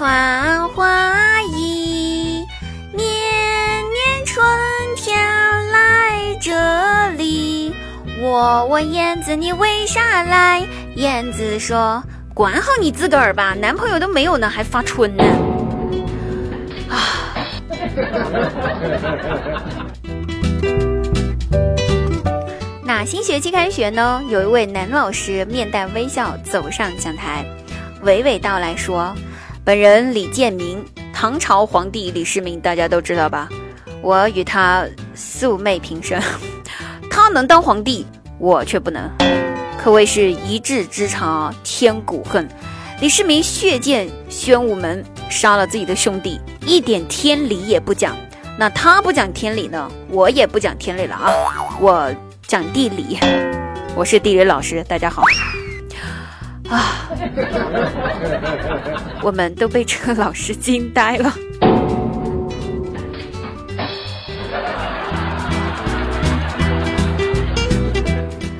[0.00, 2.46] 穿花衣，
[2.90, 4.42] 年年春
[4.96, 5.20] 天
[5.70, 7.74] 来这里。
[8.18, 10.66] 我问燕子你为啥来？
[10.96, 15.22] 燕子说：管好你自个儿吧，男朋友都没有呢，还发春呢。
[16.88, 16.96] 啊。
[22.82, 24.22] 那新学期开学呢？
[24.30, 27.44] 有一位男老师面带微笑走上讲台，
[28.02, 29.14] 娓娓道来说
[29.70, 33.48] ：“本人李建明，唐朝皇帝李世民，大家都知道吧？
[34.02, 34.84] 我与他
[35.14, 36.20] 素昧平生，
[37.08, 38.04] 他能当皇帝，
[38.40, 39.08] 我却不能，
[39.78, 42.48] 可谓是一字之差，天古恨。
[43.00, 48.16] 李世民血溅宣武门，杀了自己的兄弟，一点天理也不讲。
[48.58, 49.88] 那他不讲天理呢？
[50.08, 51.30] 我也不讲天理了啊！
[51.80, 52.12] 我。”
[52.42, 53.20] 讲地理，
[53.94, 55.22] 我是地理老师，大家好。
[56.68, 56.99] 啊，
[59.22, 61.32] 我们都被这个老师惊呆了。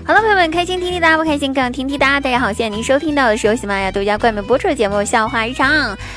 [0.04, 2.18] 好了，朋友们，开心听滴答，不开心更听滴答。
[2.18, 5.72] 大家好，现在您收听到的是由喜马拉雅独家冠名播出的节目《笑话日常》，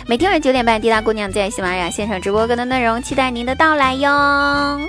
[0.07, 4.79] 每天晚上九点半，滴答姑娘在喜马拉雅现场直播更多内容，期待您的到来哟。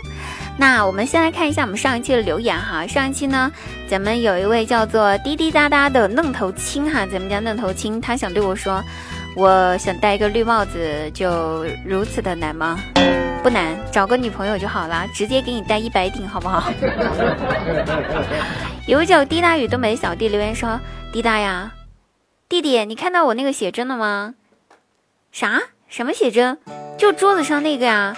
[0.57, 2.87] 那我们先来看一下我们上一期的留言哈。
[2.87, 3.51] 上一期呢，
[3.89, 8.83] 咱们有一位叫做滴滴答答的愣头青哈，咱们家愣头青，他想对我说，
[9.35, 12.79] 我想戴一个绿帽子，就如此的难吗？
[13.43, 16.73] 不难，找个女朋友就好了，直接给你戴一百顶，好不好？
[18.87, 20.79] 有位叫滴答雨东北小弟留言说，
[21.13, 21.73] 滴答呀，
[22.49, 24.35] 弟弟，你看到我那个写真了吗？
[25.33, 25.61] 啥？
[25.89, 26.59] 什么写真？
[26.97, 28.17] 就桌子上那个呀。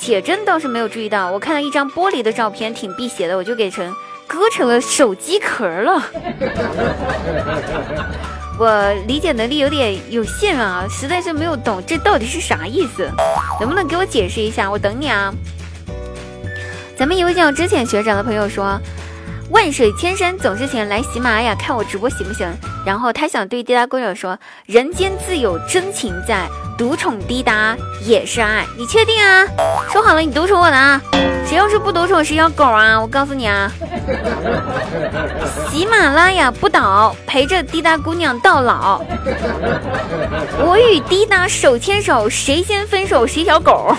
[0.00, 3.94] 写真倒是没有注意到，我看到一张玻璃的照片，挺辟邪的，我就给成
[4.26, 6.02] 割成了手机壳了。
[8.58, 13.10] 我理解能力有点有限啊，实在是没有懂这到底是啥意思，
[13.60, 14.70] 能不能给我解释一下？
[14.70, 15.30] 我等你啊。
[16.96, 18.80] 咱们一位叫之前学长的朋友说。
[19.50, 22.48] 万水千山总是情，来喜马拉雅看我直播行不行？
[22.86, 29.44] 然后他想对滴答姑娘说：“人间自有真情在，独宠滴答也是爱。”你确定啊？
[29.92, 31.00] 说好了你独宠我的啊！
[31.44, 33.00] 谁要是不独宠谁要狗啊！
[33.00, 33.70] 我告诉你啊！
[35.68, 39.02] 喜马拉雅不倒，陪着滴答姑娘到老。
[40.64, 43.92] 我与滴答手牵手，谁先分手谁小狗。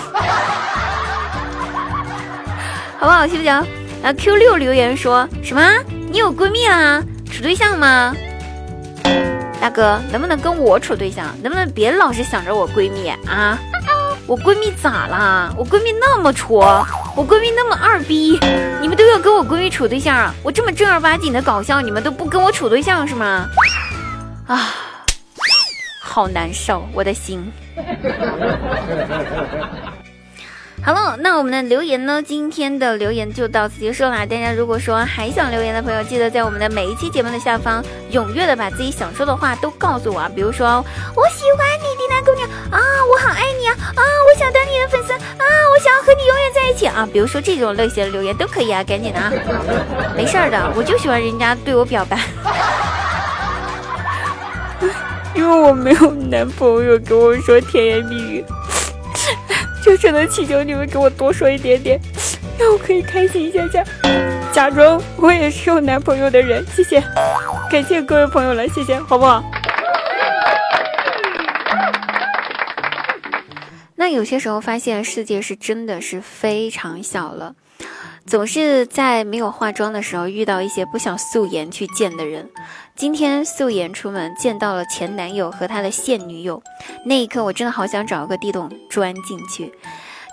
[2.98, 3.26] 好不好？
[3.26, 3.81] 行不行？
[4.02, 5.62] 啊，Q 六留言说什么？
[6.10, 7.02] 你有闺蜜啦？
[7.30, 8.12] 处对象吗？
[9.60, 11.26] 大哥，能不能跟我处对象？
[11.40, 13.56] 能不能别老是想着我闺蜜啊？
[14.26, 15.54] 我闺蜜咋啦？
[15.56, 16.84] 我闺蜜那么挫，
[17.16, 18.40] 我闺蜜那么二逼，
[18.80, 20.34] 你们都要跟我闺蜜处对象啊？
[20.42, 23.46] 我这么正儿八经的搞笑，你们都不跟我处对象是吗？
[24.48, 24.74] 啊，
[26.00, 27.52] 好难受，我的心。
[30.84, 32.20] 好了，那我们的留言呢？
[32.20, 34.26] 今天的留言就到此结束啦。
[34.26, 40.28] 大家如果说还想留言的朋友，记得在我们的每一期节目的下方踊跃的把自己想说的话都告诉我啊。
[40.34, 40.84] 比如说，
[41.14, 47.08] 我喜欢你，迪娜姑娘啊，我好爱你啊啊，我想当你的粉丝啊，我想要和你永远在一起啊。
[47.12, 49.32] 比如说这种类型的留言都可以啊，赶紧的啊，
[50.16, 52.18] 没事儿的，我就喜欢人家对我表白，
[55.32, 58.44] 因为我没有男朋友跟我说甜言蜜语。
[59.82, 62.00] 就只能祈求你们给我多说一点点，
[62.56, 63.84] 让我可以开心一下下，
[64.52, 66.64] 假装我也是有男朋友的人。
[66.74, 67.02] 谢谢，
[67.68, 69.42] 感谢各位朋友了，谢谢，好不好？
[73.96, 77.54] 那有些时候发现世界是真的是非常小了。
[78.26, 82.48] 总是在没有化妆的时候遇到一些不想素颜去见的人。
[82.96, 86.62] 今天素颜出门见到了前男友和他的现女友，
[87.04, 89.72] 那一刻我真的好想找个地洞钻进去，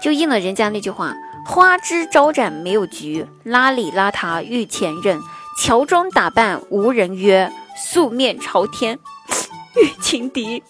[0.01, 1.13] 就应了人家那句话：
[1.45, 5.19] 花枝招展没有局，邋里邋遢遇前任，
[5.61, 8.99] 乔装打扮无人约，素面朝天
[9.75, 10.61] 遇情敌。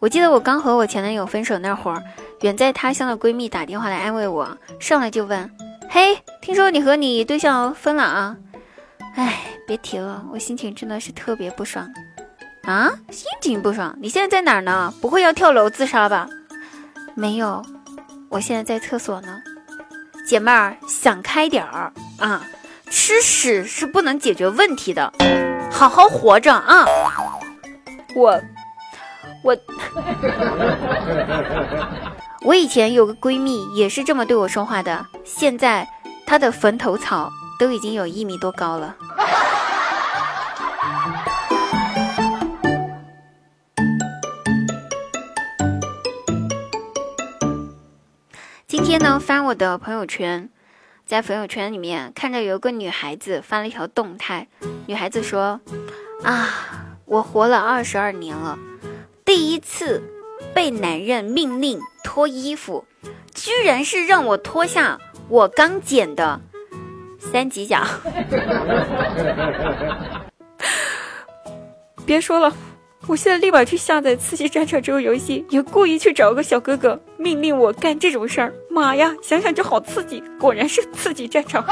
[0.00, 2.02] 我记得我刚和我前男友分手那会儿，
[2.40, 5.50] 远在他乡的闺蜜打电话来安慰我，上来就问
[5.90, 8.34] ：“嘿，听说你和你对象分了啊？”
[9.14, 11.86] 哎，别提了，我心情真的是特别不爽
[12.62, 12.88] 啊！
[13.10, 13.94] 心情不爽？
[14.00, 14.90] 你现在在哪儿呢？
[15.02, 16.26] 不会要跳楼自杀吧？
[17.14, 17.62] 没有，
[18.30, 19.42] 我现在在厕所呢。
[20.26, 22.42] 姐妹儿，想开点儿啊！
[22.88, 25.12] 吃屎是不能解决问题的，
[25.70, 26.86] 好好活着啊！
[28.16, 28.40] 我。
[29.42, 29.56] 我，
[32.42, 35.06] 我以前有个闺蜜也是这么对我说话的。
[35.24, 35.86] 现在
[36.26, 38.96] 她的坟头草都已经有一米多高了。
[48.66, 50.48] 今天呢，翻我的朋友圈，
[51.04, 54.48] 在朋友圈里面看着有个女孩子发了一条动态，
[54.86, 55.60] 女孩子说
[56.24, 56.48] ：“啊，
[57.04, 58.58] 我活了二十二年了，
[59.32, 60.02] 第一次
[60.52, 62.84] 被男人命令脱衣服，
[63.32, 64.98] 居然是让我脱下
[65.28, 66.40] 我刚剪的
[67.20, 67.86] 三级甲。
[72.04, 72.52] 别说了。”
[73.06, 78.52] 我现在立马去下载《刺激战场》这个游戏，也故意去找个小哥哥命令我干这种事儿。
[78.68, 80.22] 妈呀，想想就好刺激！
[80.38, 81.64] 果然是刺激战场，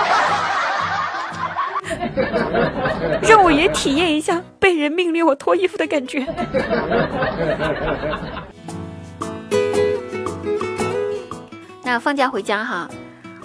[3.22, 6.26] 让我也体验一下被人命令我脱衣服的感觉。
[11.84, 12.88] 那放假回家哈，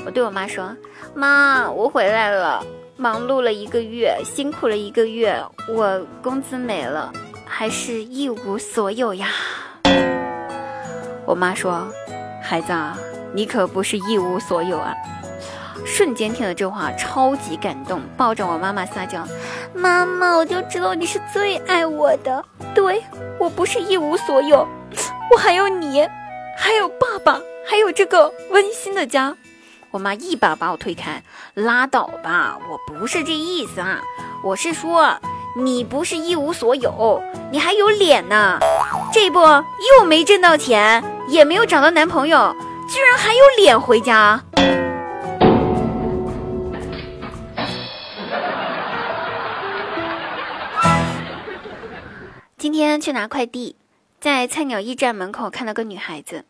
[0.05, 0.75] 我对我妈说
[1.15, 2.61] ：“妈，我回来了，
[2.97, 7.11] 忙碌了一个月，辛苦了一个月，我工资没了。”
[7.45, 9.27] 还是一无所有呀！
[11.23, 11.87] 我妈说
[12.41, 12.97] ：“孩子啊，
[13.31, 14.91] 你可不是一无所有啊！”
[15.85, 19.27] 瞬间听了这话，超级感动，抱着我妈妈撒娇
[19.73, 22.43] ：“妈妈，我就知道你是最爱我的。
[22.73, 23.03] 对
[23.39, 24.67] 我不是一无所有，
[25.31, 26.07] 我还有你，
[26.57, 29.35] 还有爸爸，还有这个温馨的家。”
[29.91, 31.21] 我妈一把把我推开
[31.53, 34.01] ：“拉倒吧，我不是这意思啊，
[34.43, 35.15] 我是说。”
[35.55, 37.21] 你不是一无所有，
[37.51, 38.57] 你还有脸呢！
[39.13, 42.55] 这不又没挣到钱，也没有找到男朋友，
[42.89, 44.41] 居然还有脸回家！
[52.63, 53.75] 今天去拿快递，
[54.21, 56.45] 在菜鸟驿站门口看到个女孩子，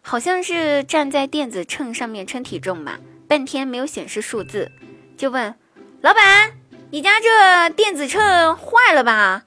[0.00, 4.70] 好像是站在电子秤上面称体重吧，半天没有显示数字，
[5.16, 5.52] 就问
[6.00, 6.52] 老板。
[6.92, 9.42] 你家这电子秤坏了吧？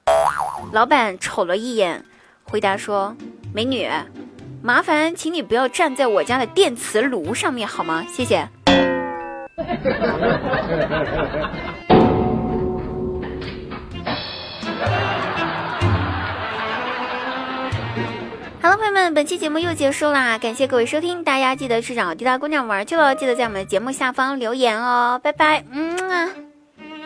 [0.73, 2.03] 老板瞅了一眼，
[2.43, 3.15] 回答说
[3.55, 3.87] ：“美女，
[4.61, 8.05] 麻烦请你不要站在我家的电磁炉上面好吗？
[8.09, 8.49] 谢谢。”
[19.13, 26.29] 本期节目又结束啦，感谢各位收听，大家记得去找滴答姑娘玩去了，记得在我们的节目下方留言哦，拜拜，嗯啊。